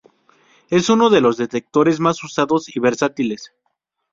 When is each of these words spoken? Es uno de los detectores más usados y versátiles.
Es 0.71 0.89
uno 0.89 1.11
de 1.11 1.21
los 1.21 1.37
detectores 1.37 1.99
más 1.99 2.23
usados 2.23 2.75
y 2.75 2.79
versátiles. 2.79 3.51